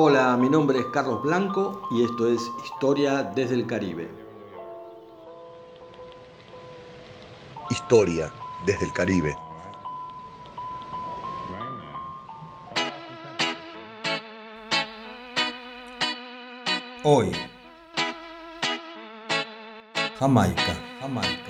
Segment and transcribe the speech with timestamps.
[0.00, 4.08] Hola, mi nombre es Carlos Blanco y esto es Historia desde el Caribe.
[7.68, 8.32] Historia
[8.64, 9.36] desde el Caribe.
[17.02, 17.32] Hoy.
[20.20, 21.47] Jamaica, Jamaica.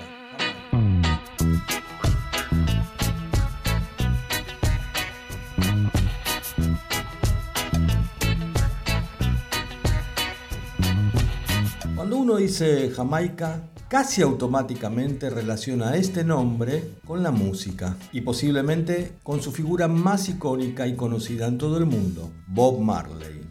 [12.49, 20.29] Jamaica, casi automáticamente relaciona este nombre con la música y posiblemente con su figura más
[20.29, 23.41] icónica y conocida en todo el mundo, Bob Marley.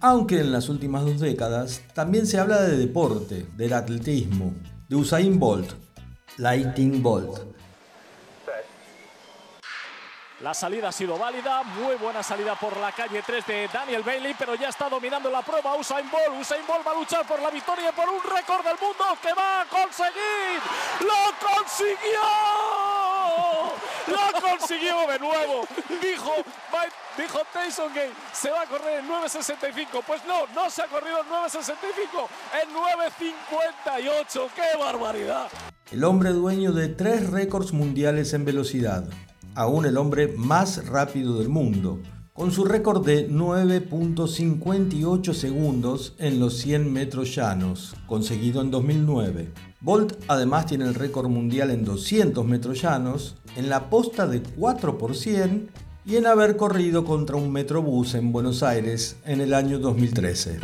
[0.00, 4.54] Aunque en las últimas dos décadas también se habla de deporte, del atletismo,
[4.88, 5.72] de Usain Bolt,
[6.36, 7.40] Lightning Bolt,
[10.40, 14.34] la salida ha sido válida, muy buena salida por la calle 3 de Daniel Bailey,
[14.38, 16.40] pero ya está dominando la prueba Usain Bolt.
[16.40, 19.32] Usain Bolt va a luchar por la victoria y por un récord del mundo que
[19.32, 20.60] va a conseguir.
[21.00, 22.22] ¡Lo consiguió!
[24.06, 25.66] ¡Lo consiguió de nuevo!
[26.00, 26.34] Dijo,
[27.16, 30.04] dijo Tyson Gay, se va a correr en 9.65.
[30.06, 32.28] Pues no, no se ha corrido en 9.65,
[32.62, 34.50] en 9.58.
[34.54, 35.48] ¡Qué barbaridad!
[35.90, 39.04] El hombre dueño de tres récords mundiales en velocidad
[39.54, 42.00] aún el hombre más rápido del mundo,
[42.32, 49.52] con su récord de 9.58 segundos en los 100 metros llanos, conseguido en 2009.
[49.80, 54.98] Bolt además tiene el récord mundial en 200 metros llanos, en la posta de 4
[54.98, 55.70] por 100
[56.04, 60.60] y en haber corrido contra un metrobús en Buenos Aires en el año 2013.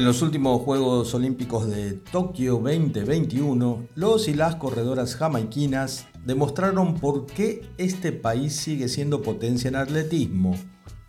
[0.00, 7.26] En los últimos Juegos Olímpicos de Tokio 2021, los y las corredoras jamaiquinas demostraron por
[7.26, 10.56] qué este país sigue siendo potencia en atletismo.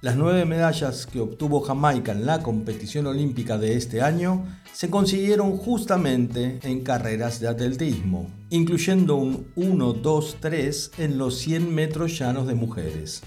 [0.01, 5.55] Las nueve medallas que obtuvo Jamaica en la competición olímpica de este año se consiguieron
[5.55, 13.23] justamente en carreras de atletismo, incluyendo un 1-2-3 en los 100 metros llanos de mujeres.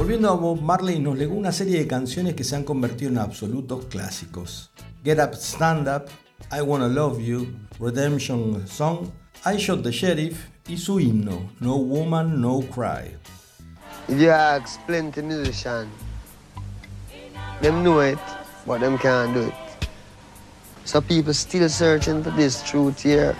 [0.00, 3.18] Volviendo a Bob Marley, nos legó una serie de canciones que se han convertido en
[3.18, 4.70] absolutos clásicos.
[5.04, 6.08] Get Up, Stand Up,
[6.50, 7.46] I Wanna Love You,
[7.78, 9.12] Redemption Song,
[9.44, 13.14] I Shot the Sheriff y su himno, No Woman, No Cry.
[14.08, 15.90] If you ask plenty musicians,
[17.60, 18.18] them know it,
[18.66, 19.54] but them can't do it.
[20.86, 23.36] So people still searching for this truth here,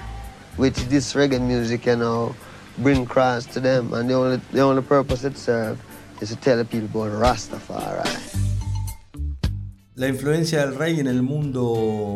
[0.59, 2.35] which this reggae music, you know,
[2.77, 5.81] bring cross to them, and the only, the only purpose it serves
[9.95, 11.63] La influencia del rey en el mundo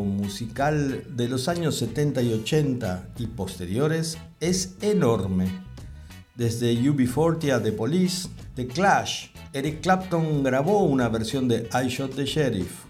[0.07, 5.47] musical de los años 70 y 80 y posteriores es enorme.
[6.35, 12.15] Desde UB40 a The Police, The Clash, Eric Clapton grabó una versión de I Shot
[12.15, 12.85] the Sheriff.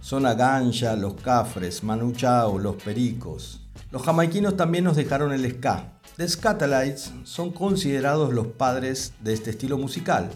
[0.00, 3.60] Zona Ganja, Los Cafres, Manu Chao, Los Pericos.
[3.90, 9.48] Los jamaiquinos también nos dejaron el ska, The Scatalites son considerados los padres de este
[9.48, 10.28] estilo musical.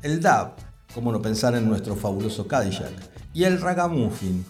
[0.00, 0.52] El dub,
[0.94, 2.92] como no pensar en nuestro fabuloso Cadillac,
[3.34, 4.46] y el ragamuffin.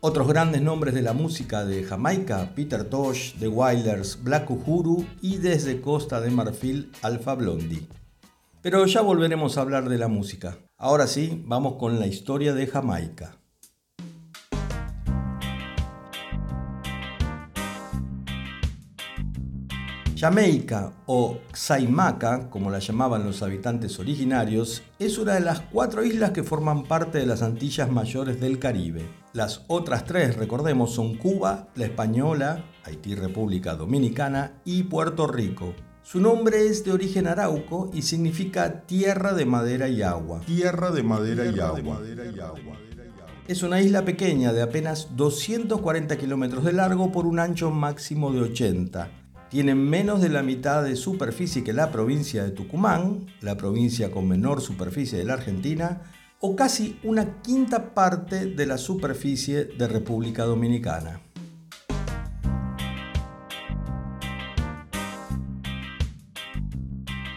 [0.00, 5.38] Otros grandes nombres de la música de Jamaica, Peter Tosh, The Wilders, Black Uhuru y
[5.38, 7.88] desde Costa de Marfil, Alpha Blondie.
[8.60, 10.58] Pero ya volveremos a hablar de la música.
[10.76, 13.38] Ahora sí, vamos con la historia de Jamaica.
[20.18, 26.32] Jamaica o Xaimaca, como la llamaban los habitantes originarios, es una de las cuatro islas
[26.32, 29.06] que forman parte de las Antillas Mayores del Caribe.
[29.32, 35.72] Las otras tres, recordemos, son Cuba, la Española, Haití República Dominicana y Puerto Rico.
[36.02, 40.40] Su nombre es de origen arauco y significa tierra de madera y agua.
[40.40, 42.02] Tierra de madera, y, agua.
[43.46, 48.40] Es una isla pequeña de apenas 240 kilómetros de largo por un ancho máximo de
[48.40, 54.10] 80 tienen menos de la mitad de superficie que la provincia de Tucumán, la provincia
[54.10, 56.02] con menor superficie de la Argentina,
[56.40, 61.20] o casi una quinta parte de la superficie de República Dominicana.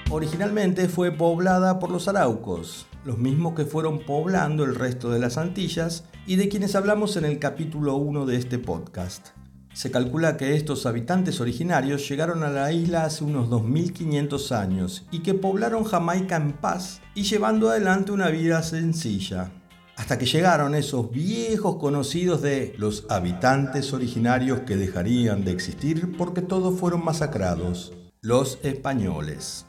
[0.10, 5.38] Originalmente fue poblada por los araucos, los mismos que fueron poblando el resto de las
[5.38, 9.30] Antillas y de quienes hablamos en el capítulo 1 de este podcast.
[9.74, 15.20] Se calcula que estos habitantes originarios llegaron a la isla hace unos 2500 años y
[15.20, 19.52] que poblaron Jamaica en paz y llevando adelante una vida sencilla.
[19.96, 26.42] Hasta que llegaron esos viejos conocidos de los habitantes originarios que dejarían de existir porque
[26.42, 27.94] todos fueron masacrados.
[28.24, 29.66] los españoles.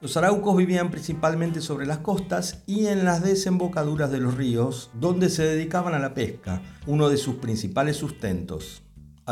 [0.00, 5.28] Los araucos vivían principalmente sobre las costas y en las desembocaduras de los ríos, donde
[5.28, 8.82] se dedicaban a la pesca, uno de sus principales sustentos.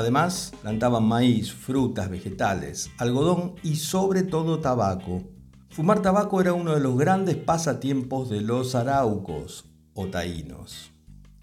[0.01, 5.23] Además, plantaban maíz, frutas, vegetales, algodón y sobre todo tabaco.
[5.69, 10.91] Fumar tabaco era uno de los grandes pasatiempos de los araucos o taínos.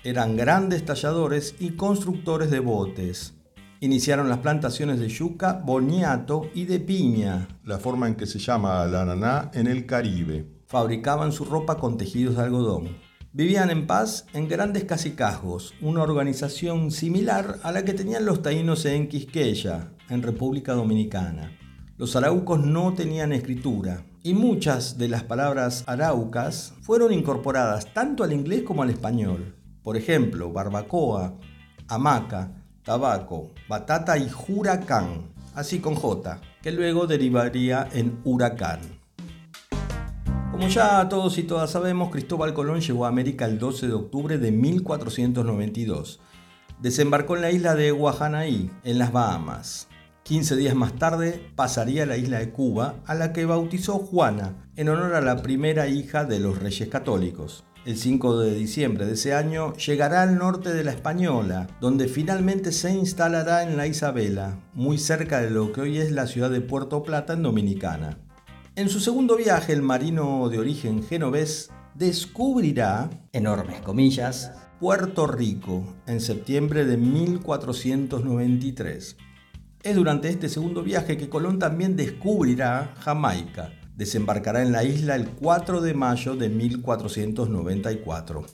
[0.04, 3.38] Eran grandes talladores y constructores de botes,
[3.80, 7.48] Iniciaron las plantaciones de yuca, boniato y de piña.
[7.64, 10.48] La forma en que se llama la ananá en el Caribe.
[10.66, 13.07] Fabricaban su ropa con tejidos de algodón.
[13.38, 18.84] Vivían en paz en grandes cacicazgos, una organización similar a la que tenían los taínos
[18.86, 21.56] en Quisqueya, en República Dominicana.
[21.98, 28.34] Los araucos no tenían escritura y muchas de las palabras araucas fueron incorporadas tanto al
[28.34, 29.56] inglés como al español.
[29.84, 31.38] Por ejemplo, barbacoa,
[31.88, 38.97] hamaca, tabaco, batata y huracán, así con J, que luego derivaría en huracán.
[40.58, 44.40] Como ya todos y todas sabemos, Cristóbal Colón llegó a América el 12 de octubre
[44.40, 46.20] de 1492.
[46.82, 49.88] Desembarcó en la isla de Guajanaí, en las Bahamas.
[50.24, 54.56] 15 días más tarde pasaría a la isla de Cuba, a la que bautizó Juana,
[54.76, 59.14] en honor a la primera hija de los reyes católicos el 5 de diciembre de
[59.14, 64.60] ese año, llegará al norte de la Española, donde finalmente se instalará en la Isabela,
[64.74, 68.18] muy cerca de lo que hoy es la ciudad de Puerto Plata en Dominicana.
[68.78, 76.22] En su segundo viaje, el marino de origen genovés descubrirá, enormes comillas, Puerto Rico en
[76.22, 79.18] septiembre de 1493.
[79.82, 85.28] Es durante este segundo viaje que Colón también descubrirá Jamaica, desembarcará en la isla el
[85.28, 88.46] 4 de mayo de 1494.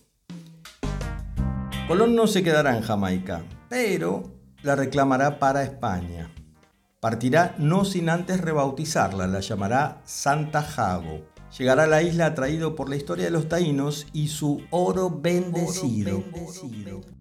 [1.85, 6.33] Colón no se quedará en Jamaica, pero la reclamará para España.
[7.03, 11.19] Partirá no sin antes rebautizarla, la llamará Santa Jago.
[11.59, 16.23] Llegará a la isla atraído por la historia de los taínos y su oro bendecido.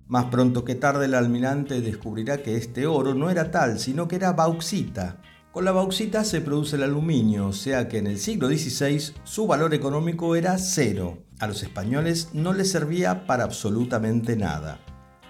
[0.06, 4.14] Más pronto que tarde el almirante descubrirá que este oro no era tal, sino que
[4.14, 5.18] era bauxita,
[5.50, 9.48] con la bauxita se produce el aluminio, o sea que en el siglo XVI su
[9.48, 11.24] valor económico era cero.
[11.40, 14.78] A los españoles no les servía para absolutamente nada.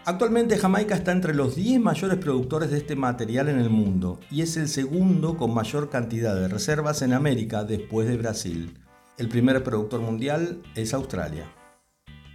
[0.05, 4.43] Actualmente Jamaica está entre los 10 mayores productores de este material en el mundo y
[4.43, 8.77] es el segundo con mayor cantidad de reservas en América después de Brasil.
[9.17, 11.49] El primer productor mundial es Australia.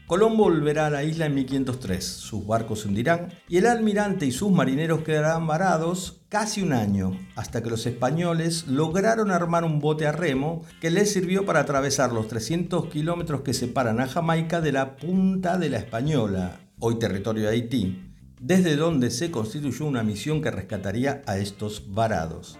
[0.05, 4.31] Colón volverá a la isla en 1503, sus barcos se hundirán y el almirante y
[4.31, 10.07] sus marineros quedarán varados casi un año, hasta que los españoles lograron armar un bote
[10.07, 14.71] a remo que les sirvió para atravesar los 300 kilómetros que separan a Jamaica de
[14.71, 18.03] la punta de la Española, hoy territorio de Haití,
[18.39, 22.59] desde donde se constituyó una misión que rescataría a estos varados.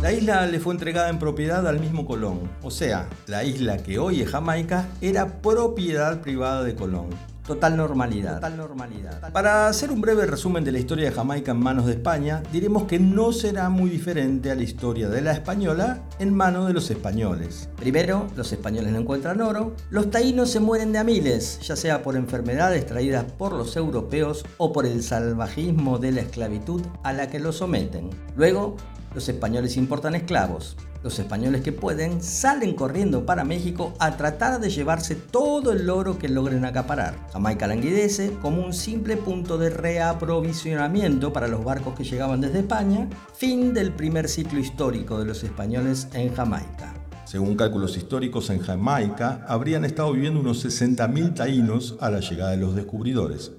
[0.00, 3.98] La isla le fue entregada en propiedad al mismo Colón, o sea, la isla que
[3.98, 7.33] hoy es Jamaica era propiedad privada de Colón.
[7.46, 8.36] Total normalidad.
[8.36, 9.32] Total normalidad.
[9.32, 12.84] Para hacer un breve resumen de la historia de Jamaica en manos de España, diremos
[12.84, 16.90] que no será muy diferente a la historia de la española en manos de los
[16.90, 17.68] españoles.
[17.76, 22.02] Primero, los españoles no encuentran oro, los taínos se mueren de a miles, ya sea
[22.02, 27.28] por enfermedades traídas por los europeos o por el salvajismo de la esclavitud a la
[27.28, 28.08] que los someten.
[28.36, 28.76] Luego,
[29.14, 30.76] los españoles importan esclavos.
[31.02, 36.18] Los españoles que pueden salen corriendo para México a tratar de llevarse todo el oro
[36.18, 37.14] que logren acaparar.
[37.32, 43.08] Jamaica languidece como un simple punto de reaprovisionamiento para los barcos que llegaban desde España.
[43.34, 46.94] Fin del primer ciclo histórico de los españoles en Jamaica.
[47.26, 52.58] Según cálculos históricos, en Jamaica habrían estado viviendo unos 60.000 taínos a la llegada de
[52.58, 53.52] los descubridores.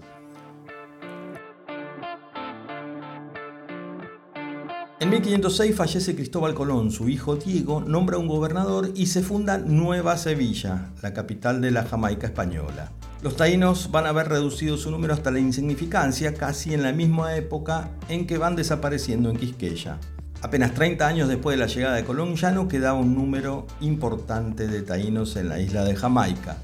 [4.97, 10.17] En 1506 fallece Cristóbal Colón, su hijo Diego nombra un gobernador y se funda Nueva
[10.17, 12.93] Sevilla, la capital de la Jamaica española.
[13.21, 17.35] Los taínos van a ver reducido su número hasta la insignificancia casi en la misma
[17.35, 19.97] época en que van desapareciendo en Quisqueya.
[20.41, 24.65] Apenas 30 años después de la llegada de Colón ya no quedaba un número importante
[24.65, 26.55] de taínos en la isla de Jamaica.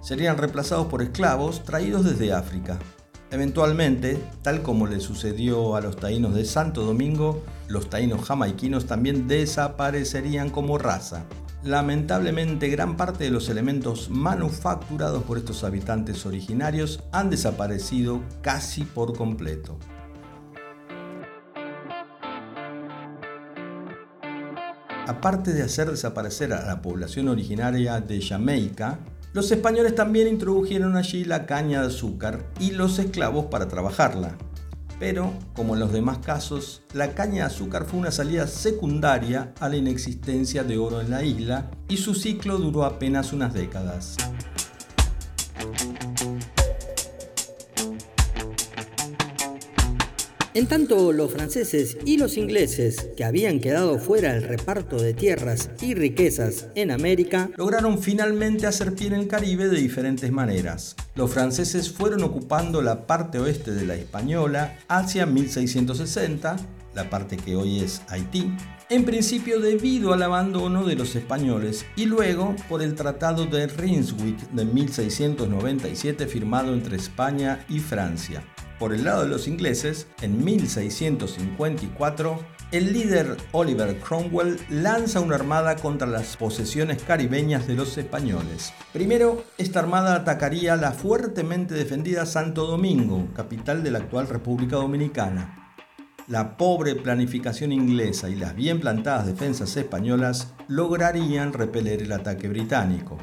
[0.00, 2.78] Serían reemplazados por esclavos traídos desde África.
[3.32, 9.26] Eventualmente, tal como le sucedió a los taínos de Santo Domingo, los taínos jamaiquinos también
[9.26, 11.24] desaparecerían como raza.
[11.62, 19.16] Lamentablemente, gran parte de los elementos manufacturados por estos habitantes originarios han desaparecido casi por
[19.16, 19.78] completo.
[25.06, 28.98] Aparte de hacer desaparecer a la población originaria de Jamaica,
[29.34, 34.38] Los españoles también introdujeron allí la caña de azúcar y los esclavos para trabajarla.
[34.98, 39.68] Pero, como en los demás casos, la caña de azúcar fue una salida secundaria a
[39.68, 44.16] la inexistencia de oro en la isla y su ciclo duró apenas unas décadas.
[50.54, 55.70] En tanto, los franceses y los ingleses, que habían quedado fuera del reparto de tierras
[55.82, 60.94] y riquezas en América, lograron finalmente hacer pie en el Caribe de diferentes maneras.
[61.14, 66.56] Los franceses fueron ocupando la parte oeste de la Española hacia 1660,
[66.92, 68.52] la parte que hoy es Haití,
[68.90, 74.40] en principio debido al abandono de los españoles y luego por el Tratado de Ryswick
[74.50, 78.42] de 1697 firmado entre España y Francia.
[78.80, 85.76] Por el lado de los ingleses, en 1654, el líder Oliver Cromwell lanza una armada
[85.76, 88.72] contra las posesiones caribeñas de los españoles.
[88.92, 95.72] Primero, esta armada atacaría la fuertemente defendida Santo Domingo, capital de la actual República Dominicana.
[96.26, 103.18] La pobre planificación inglesa y las bien plantadas defensas españolas lograrían repeler el ataque británico.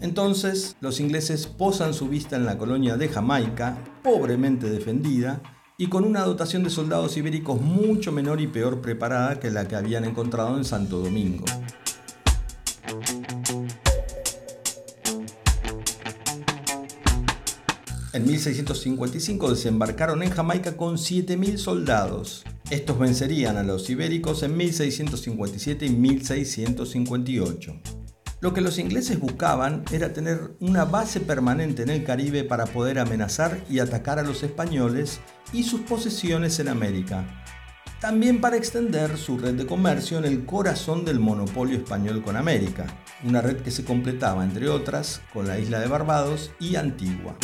[0.00, 5.42] Entonces, los ingleses posan su vista en la colonia de Jamaica, pobremente defendida,
[5.80, 9.76] y con una dotación de soldados ibéricos mucho menor y peor preparada que la que
[9.76, 11.46] habían encontrado en Santo Domingo.
[18.12, 22.44] En 1655 desembarcaron en Jamaica con 7.000 soldados.
[22.68, 27.99] Estos vencerían a los ibéricos en 1657 y 1658.
[28.40, 32.98] Lo que los ingleses buscaban era tener una base permanente en el Caribe para poder
[32.98, 35.20] amenazar y atacar a los españoles
[35.52, 37.44] y sus posesiones en América.
[38.00, 42.86] También para extender su red de comercio en el corazón del monopolio español con América,
[43.24, 47.36] una red que se completaba, entre otras, con la isla de Barbados y Antigua.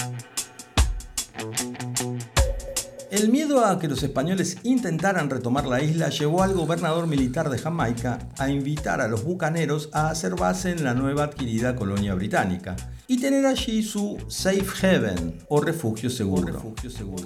[3.17, 7.57] El miedo a que los españoles intentaran retomar la isla llevó al gobernador militar de
[7.57, 12.77] Jamaica a invitar a los bucaneros a hacer base en la nueva adquirida colonia británica
[13.07, 16.75] y tener allí su safe haven o refugio seguro.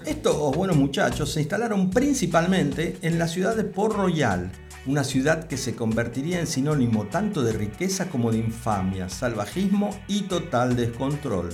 [0.07, 4.53] Estos buenos muchachos se instalaron principalmente en la ciudad de Port Royal,
[4.87, 10.23] una ciudad que se convertiría en sinónimo tanto de riqueza como de infamia, salvajismo y
[10.23, 11.49] total descontrol.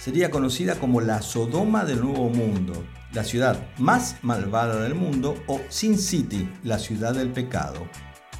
[0.00, 2.82] Sería conocida como la Sodoma del Nuevo Mundo
[3.12, 7.86] la ciudad más malvada del mundo, o Sin City, la ciudad del pecado.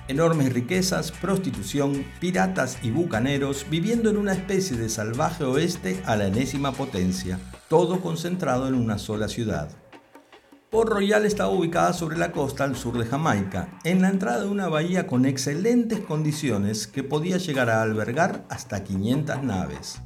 [0.08, 6.26] Enormes riquezas, prostitución, piratas y bucaneros viviendo en una especie de salvaje oeste a la
[6.26, 7.38] enésima potencia,
[7.68, 9.70] todo concentrado en una sola ciudad.
[10.70, 14.48] Port Royal estaba ubicada sobre la costa al sur de Jamaica, en la entrada de
[14.48, 20.00] una bahía con excelentes condiciones que podía llegar a albergar hasta 500 naves.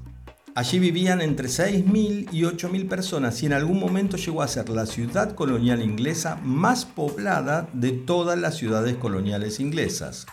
[0.56, 4.86] Allí vivían entre 6.000 y 8.000 personas y en algún momento llegó a ser la
[4.86, 10.24] ciudad colonial inglesa más poblada de todas las ciudades coloniales inglesas.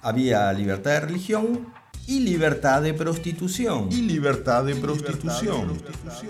[0.00, 1.66] Había libertad de religión
[2.06, 3.88] y libertad de prostitución.
[3.90, 5.82] Y libertad de prostitución.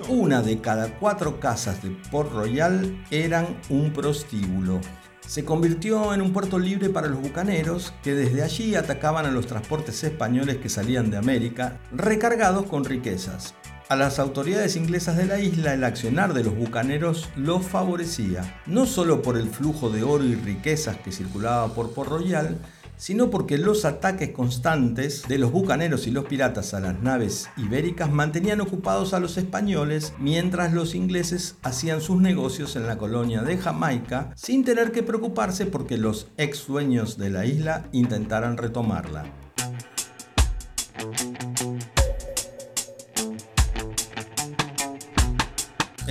[0.09, 4.81] Una de cada cuatro casas de Port Royal eran un prostíbulo.
[5.27, 9.47] Se convirtió en un puerto libre para los bucaneros que desde allí atacaban a los
[9.47, 13.55] transportes españoles que salían de América recargados con riquezas.
[13.89, 18.87] A las autoridades inglesas de la isla el accionar de los bucaneros los favorecía, no
[18.87, 22.59] solo por el flujo de oro y riquezas que circulaba por Port Royal,
[22.97, 28.11] sino porque los ataques constantes de los bucaneros y los piratas a las naves ibéricas
[28.11, 33.59] mantenían ocupados a los españoles mientras los ingleses hacían sus negocios en la colonia de
[33.59, 39.25] Jamaica sin tener que preocuparse porque los ex dueños de la isla intentaran retomarla.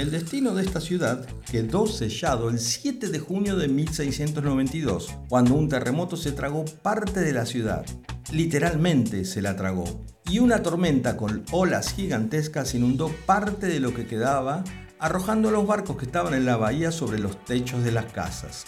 [0.02, 5.70] El destino de esta ciudad quedó sellado el 7 de junio de 1692, cuando un
[5.70, 7.86] terremoto se tragó parte de la ciudad.
[8.32, 10.02] Literalmente se la tragó.
[10.28, 14.64] Y una tormenta con olas gigantescas inundó parte de lo que quedaba,
[14.98, 18.66] arrojando a los barcos que estaban en la bahía sobre los techos de las casas.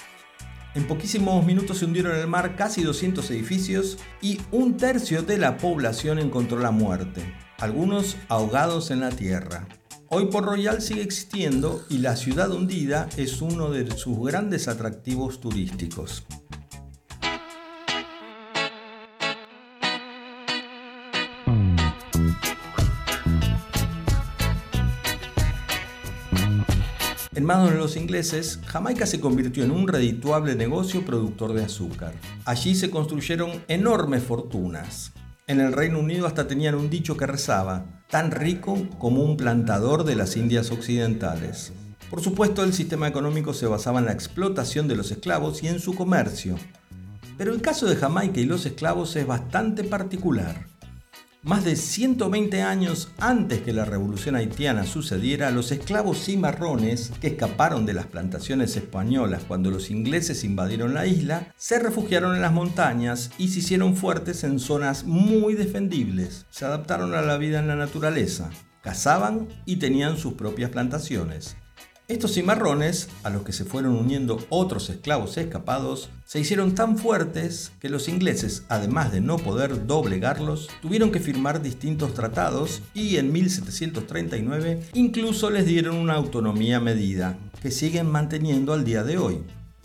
[0.75, 5.57] En poquísimos minutos se hundieron el mar casi 200 edificios y un tercio de la
[5.57, 7.23] población encontró la muerte,
[7.57, 9.67] algunos ahogados en la tierra.
[10.09, 15.39] Hoy Port Royal sigue existiendo y la ciudad hundida es uno de sus grandes atractivos
[15.39, 16.23] turísticos.
[27.35, 32.13] En manos de los ingleses, Jamaica se convirtió en un redituable negocio productor de azúcar.
[32.45, 35.11] Allí se construyeron enormes fortunas.
[35.45, 40.05] En el Reino Unido hasta tenían un dicho que rezaba, tan rico como un plantador
[40.05, 41.73] de las Indias Occidentales.
[42.09, 45.81] Por supuesto, el sistema económico se basaba en la explotación de los esclavos y en
[45.81, 46.55] su comercio.
[47.37, 50.67] Pero el caso de Jamaica y los esclavos es bastante particular.
[51.43, 57.85] Más de 120 años antes que la revolución haitiana sucediera, los esclavos cimarrones que escaparon
[57.85, 63.29] de las plantaciones españolas cuando los ingleses invadieron la isla, se refugiaron en las montañas
[63.37, 66.45] y se hicieron fuertes en zonas muy defendibles.
[66.49, 68.49] Se adaptaron a la vida en la naturaleza,
[68.81, 71.57] cazaban y tenían sus propias plantaciones.
[72.09, 77.71] Estos cimarrones, a los que se fueron uniendo otros esclavos escapados, se hicieron tan fuertes
[77.79, 83.31] que los ingleses, además de no poder doblegarlos, tuvieron que firmar distintos tratados y en
[83.31, 89.41] 1739 incluso les dieron una autonomía medida, que siguen manteniendo al día de hoy.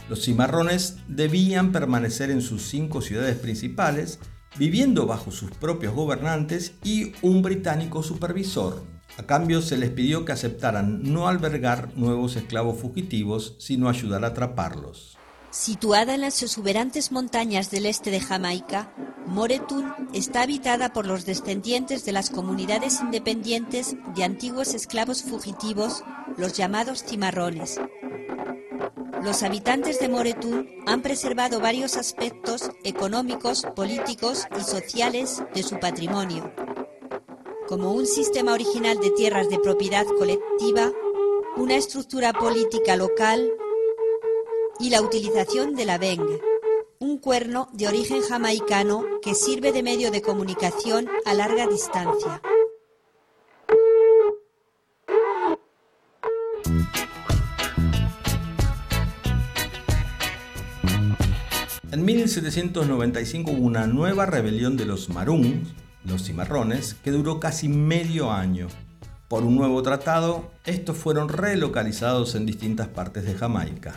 [0.09, 4.19] Los cimarrones debían permanecer en sus cinco ciudades principales,
[4.59, 8.83] viviendo bajo sus propios gobernantes y un británico supervisor,
[9.17, 14.29] a cambio se les pidió que aceptaran no albergar nuevos esclavos fugitivos, sino ayudar a
[14.29, 15.17] atraparlos.
[15.51, 18.93] Situada en las exuberantes montañas del este de Jamaica,
[19.27, 26.05] Moreton está habitada por los descendientes de las comunidades independientes de antiguos esclavos fugitivos,
[26.37, 27.81] los llamados cimarrones.
[29.23, 36.53] Los habitantes de Moreton han preservado varios aspectos económicos, políticos y sociales de su patrimonio,
[37.69, 40.91] como un sistema original de tierras de propiedad colectiva,
[41.57, 43.53] una estructura política local
[44.81, 46.41] y la utilización de la Beng,
[46.99, 52.41] un cuerno de origen jamaicano que sirve de medio de comunicación a larga distancia.
[61.93, 65.69] En 1795 hubo una nueva rebelión de los Maroons
[66.05, 68.69] los cimarrones, que duró casi medio año.
[69.29, 73.95] Por un nuevo tratado, estos fueron relocalizados en distintas partes de Jamaica.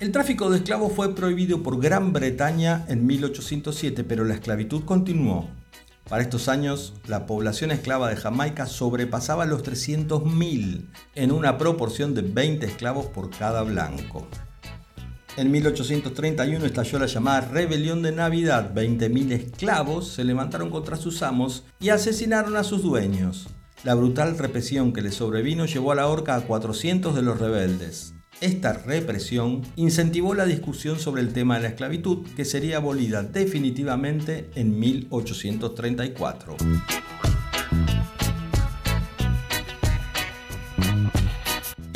[0.00, 5.48] El tráfico de esclavos fue prohibido por Gran Bretaña en 1807, pero la esclavitud continuó.
[6.08, 12.22] Para estos años, la población esclava de Jamaica sobrepasaba los 300.000, en una proporción de
[12.22, 14.26] 20 esclavos por cada blanco.
[15.38, 18.74] En 1831 estalló la llamada Rebelión de Navidad.
[18.74, 23.46] 20.000 esclavos se levantaron contra sus amos y asesinaron a sus dueños.
[23.84, 28.14] La brutal represión que les sobrevino llevó a la horca a 400 de los rebeldes.
[28.40, 34.50] Esta represión incentivó la discusión sobre el tema de la esclavitud, que sería abolida definitivamente
[34.56, 36.56] en 1834.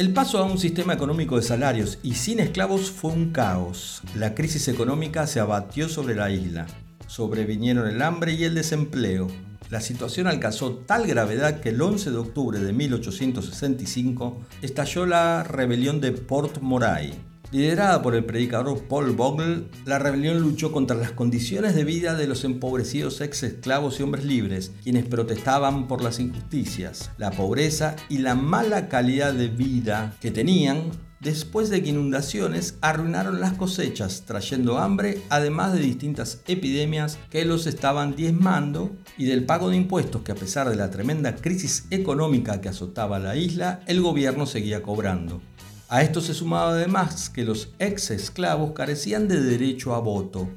[0.02, 4.02] El paso a un sistema económico de salarios y sin esclavos fue un caos.
[4.16, 6.66] La crisis económica se abatió sobre la isla.
[7.06, 9.28] Sobrevinieron el hambre y el desempleo.
[9.70, 16.00] La situación alcanzó tal gravedad que el 11 de octubre de 1865 estalló la rebelión
[16.00, 17.14] de Port Moray,
[17.52, 22.26] Liderada por el predicador Paul Bogle, la rebelión luchó contra las condiciones de vida de
[22.26, 28.18] los empobrecidos ex esclavos y hombres libres, quienes protestaban por las injusticias, la pobreza y
[28.18, 34.78] la mala calidad de vida que tenían después de que inundaciones arruinaron las cosechas, trayendo
[34.78, 40.32] hambre, además de distintas epidemias que los estaban diezmando, y del pago de impuestos que
[40.32, 45.42] a pesar de la tremenda crisis económica que azotaba la isla, el gobierno seguía cobrando.
[45.92, 50.48] A esto se sumaba además que los ex esclavos carecían de derecho a voto.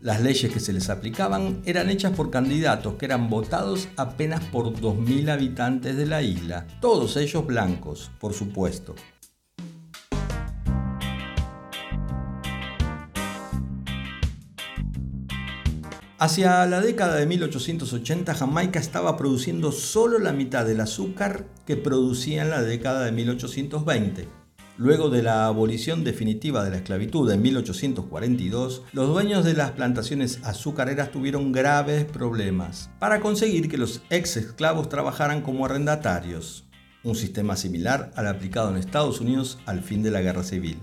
[0.00, 4.72] Las leyes que se les aplicaban eran hechas por candidatos que eran votados apenas por
[4.72, 8.94] 2.000 habitantes de la isla, todos ellos blancos, por supuesto.
[16.18, 22.40] Hacia la década de 1880 Jamaica estaba produciendo solo la mitad del azúcar que producía
[22.40, 24.43] en la década de 1820.
[24.76, 30.40] Luego de la abolición definitiva de la esclavitud en 1842, los dueños de las plantaciones
[30.42, 36.64] azucareras tuvieron graves problemas para conseguir que los ex esclavos trabajaran como arrendatarios,
[37.04, 40.80] un sistema similar al aplicado en Estados Unidos al fin de la guerra civil.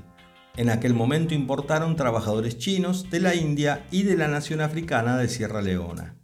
[0.56, 5.28] En aquel momento importaron trabajadores chinos de la India y de la nación africana de
[5.28, 6.16] Sierra Leona.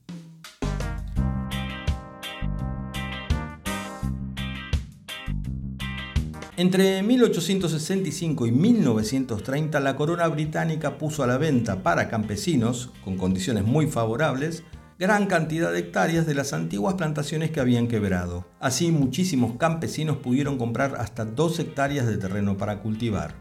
[6.58, 13.64] Entre 1865 y 1930 la corona británica puso a la venta para campesinos, con condiciones
[13.64, 14.64] muy favorables,
[14.98, 18.48] gran cantidad de hectáreas de las antiguas plantaciones que habían quebrado.
[18.60, 23.36] Así muchísimos campesinos pudieron comprar hasta dos hectáreas de terreno para cultivar.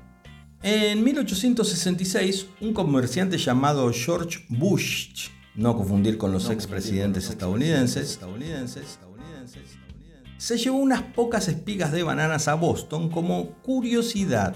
[0.62, 8.10] En 1866, un comerciante llamado George Bush no confundir con los expresidentes estadounidenses,
[10.38, 14.54] se llevó unas pocas espigas de bananas a Boston como curiosidad.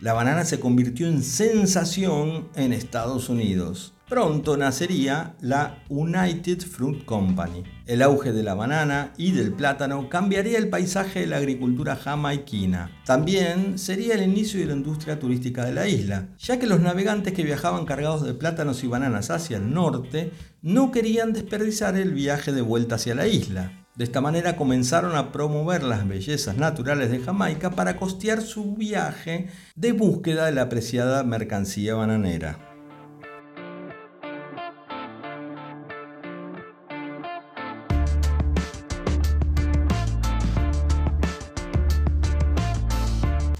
[0.00, 3.94] La banana se convirtió en sensación en Estados Unidos.
[4.08, 7.62] Pronto nacería la United Fruit Company.
[7.86, 12.90] El auge de la banana y del plátano cambiaría el paisaje de la agricultura jamaiquina.
[13.04, 17.34] También sería el inicio de la industria turística de la isla, ya que los navegantes
[17.34, 22.52] que viajaban cargados de plátanos y bananas hacia el norte no querían desperdiciar el viaje
[22.52, 23.86] de vuelta hacia la isla.
[23.96, 29.48] De esta manera comenzaron a promover las bellezas naturales de Jamaica para costear su viaje
[29.74, 32.70] de búsqueda de la apreciada mercancía bananera.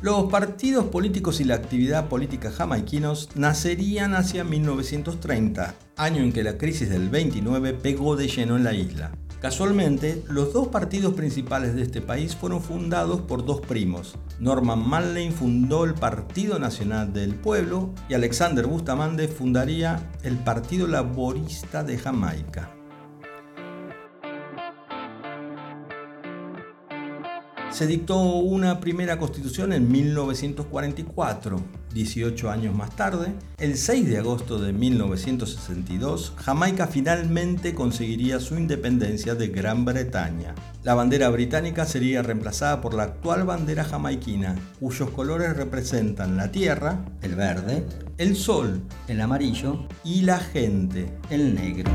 [0.00, 6.56] Los partidos políticos y la actividad política jamaiquinos nacerían hacia 1930, año en que la
[6.56, 9.12] crisis del 29 pegó de lleno en la isla.
[9.40, 14.16] Casualmente, los dos partidos principales de este país fueron fundados por dos primos.
[14.38, 21.83] Norman Manley fundó el Partido Nacional del Pueblo y Alexander Bustamante fundaría el Partido Laborista
[21.83, 22.70] de Jamaica.
[27.70, 31.79] Se dictó una primera constitución en 1944.
[31.92, 39.35] 18 años más tarde, el 6 de agosto de 1962, Jamaica finalmente conseguiría su independencia
[39.35, 40.55] de Gran Bretaña.
[40.85, 47.05] La bandera británica sería reemplazada por la actual bandera jamaiquina, cuyos colores representan la tierra,
[47.22, 47.85] el verde,
[48.18, 51.90] el sol, el amarillo, y la gente, el negro.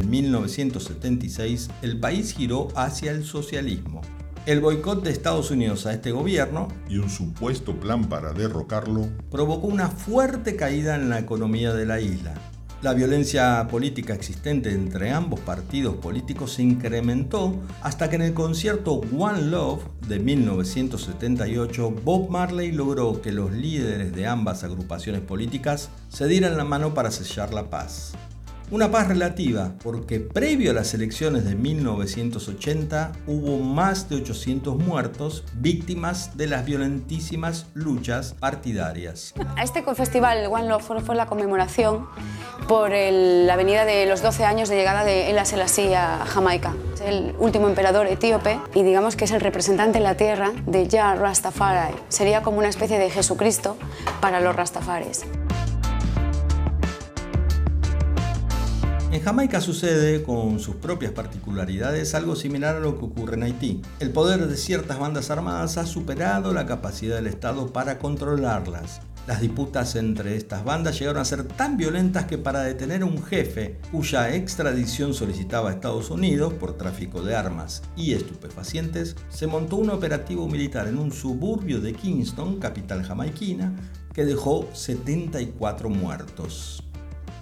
[0.00, 4.00] En 1976 el país giró hacia el socialismo.
[4.50, 9.68] El boicot de Estados Unidos a este gobierno y un supuesto plan para derrocarlo provocó
[9.68, 12.34] una fuerte caída en la economía de la isla.
[12.82, 19.02] La violencia política existente entre ambos partidos políticos se incrementó hasta que en el concierto
[19.16, 26.26] One Love de 1978 Bob Marley logró que los líderes de ambas agrupaciones políticas se
[26.26, 28.14] dieran la mano para sellar la paz.
[28.72, 35.42] Una paz relativa, porque previo a las elecciones de 1980 hubo más de 800 muertos
[35.54, 39.34] víctimas de las violentísimas luchas partidarias.
[39.60, 42.06] Este festival One Love fue la conmemoración
[42.68, 46.72] por la venida de los 12 años de llegada de El Selassie a Jamaica.
[46.94, 50.88] Es el último emperador etíope y digamos que es el representante en la tierra de
[50.88, 51.96] Jah Rastafari.
[52.08, 53.76] Sería como una especie de Jesucristo
[54.20, 55.24] para los Rastafaris.
[59.20, 63.82] En Jamaica sucede, con sus propias particularidades, algo similar a lo que ocurre en Haití.
[63.98, 69.02] El poder de ciertas bandas armadas ha superado la capacidad del Estado para controlarlas.
[69.26, 73.22] Las disputas entre estas bandas llegaron a ser tan violentas que para detener a un
[73.22, 79.90] jefe cuya extradición solicitaba Estados Unidos por tráfico de armas y estupefacientes, se montó un
[79.90, 83.76] operativo militar en un suburbio de Kingston, capital jamaiquina,
[84.14, 86.82] que dejó 74 muertos.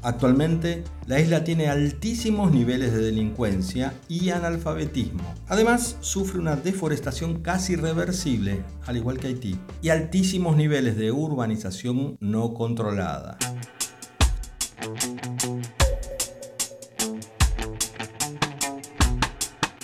[0.02, 5.34] Actualmente, la isla tiene altísimos niveles de delincuencia y analfabetismo.
[5.48, 12.16] Además, sufre una deforestación casi irreversible, al igual que Haití, y altísimos niveles de urbanización
[12.20, 13.38] no controlada.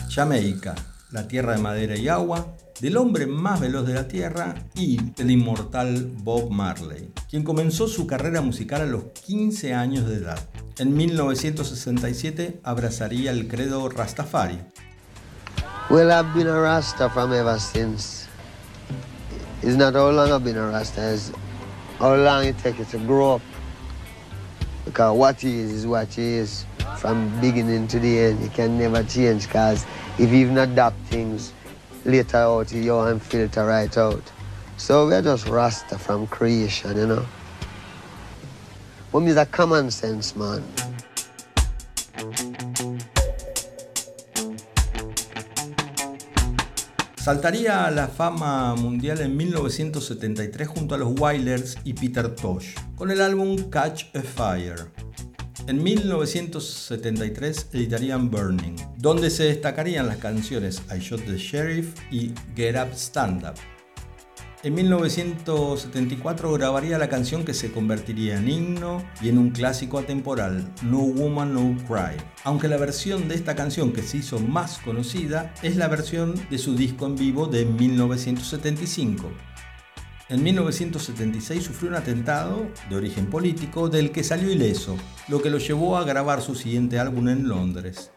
[0.09, 0.77] Jamaica,
[1.15, 5.31] la tierra de madera y agua, del hombre más veloz de la Tierra y del
[5.31, 10.41] inmortal Bob Marley, quien comenzó su carrera musical a los 15 años de edad.
[10.77, 14.59] En 1967 abrazaría el credo Rastafari.
[15.89, 18.27] Well, I've been a Rasta from ever since.
[19.63, 21.31] It's not how long I've been a Rasta, it's
[22.01, 23.43] how long it takes to grow up.
[24.85, 26.67] Because what he is is what he is.
[26.99, 29.85] From beginning to the end, he can never change because
[30.19, 31.53] if you even adapt things,
[32.05, 34.23] later out you and filter right out.
[34.77, 37.27] So we're just Rasta from creation, you know.
[39.15, 40.63] Is a common sense, man.
[47.17, 53.11] Saltaría a la fama mundial en 1973 junto a los Wailers y Peter Tosh con
[53.11, 55.04] el álbum Catch a Fire.
[55.67, 62.77] En 1973 editarían Burning, donde se destacarían las canciones I Shot the Sheriff y Get
[62.77, 63.55] Up Stand Up.
[64.63, 70.71] En 1974 grabaría la canción que se convertiría en himno y en un clásico atemporal,
[70.83, 75.55] No Woman No Cry, aunque la versión de esta canción que se hizo más conocida
[75.63, 79.31] es la versión de su disco en vivo de 1975.
[80.35, 84.97] En 1976 sufrió un atentado de origen político del que salió ileso,
[85.29, 88.11] lo que lo llevó a grabar su siguiente álbum en Londres.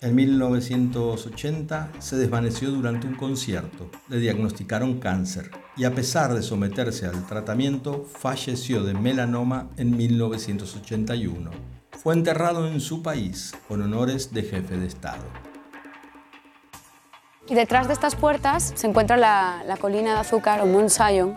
[0.00, 7.06] En 1980 se desvaneció durante un concierto, le diagnosticaron cáncer y a pesar de someterse
[7.06, 11.50] al tratamiento falleció de melanoma en 1981.
[12.00, 15.49] Fue enterrado en su país con honores de jefe de Estado.
[17.50, 21.34] Y detrás de estas puertas se encuentra la, colina de azúcar o Mount Zion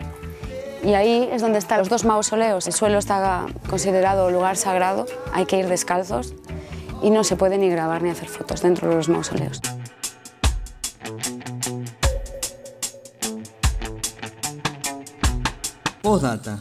[0.84, 2.68] y ahí es donde están los dos mausoleos.
[2.68, 6.32] El suelo está considerado lugar sagrado, hay que ir descalzos
[7.02, 9.60] y no se puede ni grabar ni hacer fotos dentro de los mausoleos.
[16.00, 16.60] Postdata,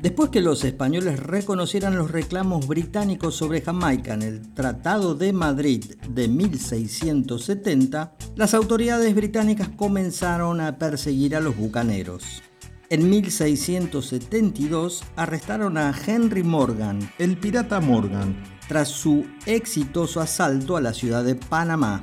[0.00, 5.84] Después que los españoles reconocieran los reclamos británicos sobre Jamaica en el Tratado de Madrid
[6.08, 12.42] de 1670, las autoridades británicas comenzaron a perseguir a los bucaneros.
[12.88, 20.94] En 1672 arrestaron a Henry Morgan, el pirata Morgan, tras su exitoso asalto a la
[20.94, 22.00] ciudad de Panamá.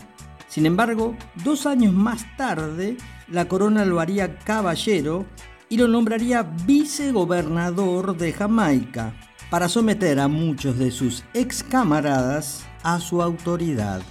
[0.48, 5.26] Sin embargo, dos años más tarde, la corona lo haría caballero
[5.70, 9.14] y lo nombraría vicegobernador de Jamaica
[9.52, 14.02] para someter a muchos de sus ex camaradas a su autoridad.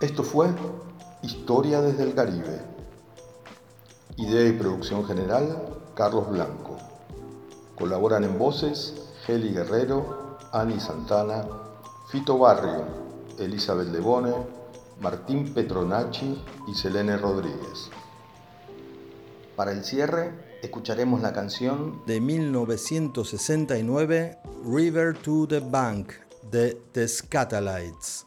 [0.00, 0.48] Esto fue
[1.22, 2.60] Historia desde el Caribe.
[4.16, 6.76] Idea y producción general, Carlos Blanco.
[7.76, 8.94] Colaboran en voces
[9.26, 11.46] Heli Guerrero, Ani Santana,
[12.10, 12.84] Fito Barrio,
[13.38, 14.34] Elizabeth Lebone,
[15.00, 17.90] Martín Petronacci y Selene Rodríguez.
[19.56, 26.12] Para el cierre, escucharemos la canción de 1969, River to the Bank,
[26.50, 28.26] de The Scatalites.